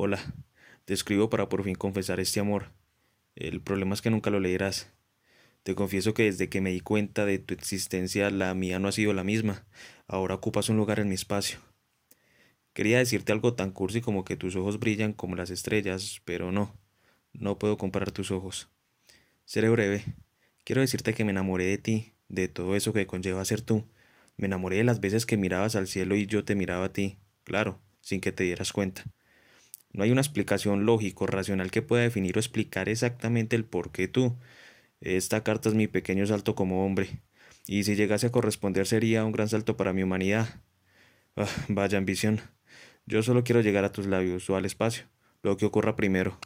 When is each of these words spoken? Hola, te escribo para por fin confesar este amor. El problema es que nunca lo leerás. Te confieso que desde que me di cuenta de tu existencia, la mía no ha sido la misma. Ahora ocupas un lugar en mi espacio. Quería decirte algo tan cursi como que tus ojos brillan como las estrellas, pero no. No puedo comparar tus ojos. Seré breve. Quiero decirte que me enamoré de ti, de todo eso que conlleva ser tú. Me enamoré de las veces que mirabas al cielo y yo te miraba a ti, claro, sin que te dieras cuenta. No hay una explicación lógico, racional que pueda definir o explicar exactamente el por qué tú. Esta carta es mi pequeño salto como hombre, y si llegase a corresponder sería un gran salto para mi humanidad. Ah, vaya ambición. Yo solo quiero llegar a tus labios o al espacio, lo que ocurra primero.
Hola, 0.00 0.20
te 0.84 0.94
escribo 0.94 1.28
para 1.28 1.48
por 1.48 1.64
fin 1.64 1.74
confesar 1.74 2.20
este 2.20 2.38
amor. 2.38 2.70
El 3.34 3.60
problema 3.60 3.94
es 3.94 4.00
que 4.00 4.10
nunca 4.10 4.30
lo 4.30 4.38
leerás. 4.38 4.92
Te 5.64 5.74
confieso 5.74 6.14
que 6.14 6.22
desde 6.22 6.48
que 6.48 6.60
me 6.60 6.70
di 6.70 6.78
cuenta 6.78 7.26
de 7.26 7.40
tu 7.40 7.52
existencia, 7.52 8.30
la 8.30 8.54
mía 8.54 8.78
no 8.78 8.86
ha 8.86 8.92
sido 8.92 9.12
la 9.12 9.24
misma. 9.24 9.66
Ahora 10.06 10.36
ocupas 10.36 10.68
un 10.68 10.76
lugar 10.76 11.00
en 11.00 11.08
mi 11.08 11.16
espacio. 11.16 11.58
Quería 12.74 12.98
decirte 12.98 13.32
algo 13.32 13.54
tan 13.54 13.72
cursi 13.72 14.00
como 14.00 14.24
que 14.24 14.36
tus 14.36 14.54
ojos 14.54 14.78
brillan 14.78 15.14
como 15.14 15.34
las 15.34 15.50
estrellas, 15.50 16.22
pero 16.24 16.52
no. 16.52 16.78
No 17.32 17.58
puedo 17.58 17.76
comparar 17.76 18.12
tus 18.12 18.30
ojos. 18.30 18.68
Seré 19.46 19.68
breve. 19.68 20.04
Quiero 20.62 20.80
decirte 20.80 21.12
que 21.12 21.24
me 21.24 21.32
enamoré 21.32 21.64
de 21.64 21.78
ti, 21.78 22.12
de 22.28 22.46
todo 22.46 22.76
eso 22.76 22.92
que 22.92 23.08
conlleva 23.08 23.44
ser 23.44 23.62
tú. 23.62 23.84
Me 24.36 24.46
enamoré 24.46 24.76
de 24.76 24.84
las 24.84 25.00
veces 25.00 25.26
que 25.26 25.36
mirabas 25.36 25.74
al 25.74 25.88
cielo 25.88 26.14
y 26.14 26.26
yo 26.26 26.44
te 26.44 26.54
miraba 26.54 26.84
a 26.84 26.92
ti, 26.92 27.18
claro, 27.42 27.80
sin 28.00 28.20
que 28.20 28.30
te 28.30 28.44
dieras 28.44 28.72
cuenta. 28.72 29.02
No 29.98 30.04
hay 30.04 30.12
una 30.12 30.20
explicación 30.20 30.86
lógico, 30.86 31.26
racional 31.26 31.72
que 31.72 31.82
pueda 31.82 32.04
definir 32.04 32.36
o 32.36 32.40
explicar 32.40 32.88
exactamente 32.88 33.56
el 33.56 33.64
por 33.64 33.90
qué 33.90 34.06
tú. 34.06 34.36
Esta 35.00 35.42
carta 35.42 35.70
es 35.70 35.74
mi 35.74 35.88
pequeño 35.88 36.24
salto 36.24 36.54
como 36.54 36.86
hombre, 36.86 37.20
y 37.66 37.82
si 37.82 37.96
llegase 37.96 38.28
a 38.28 38.30
corresponder 38.30 38.86
sería 38.86 39.24
un 39.24 39.32
gran 39.32 39.48
salto 39.48 39.76
para 39.76 39.92
mi 39.92 40.04
humanidad. 40.04 40.62
Ah, 41.34 41.48
vaya 41.68 41.98
ambición. 41.98 42.40
Yo 43.06 43.24
solo 43.24 43.42
quiero 43.42 43.60
llegar 43.60 43.84
a 43.84 43.90
tus 43.90 44.06
labios 44.06 44.48
o 44.48 44.54
al 44.54 44.66
espacio, 44.66 45.06
lo 45.42 45.56
que 45.56 45.66
ocurra 45.66 45.96
primero. 45.96 46.38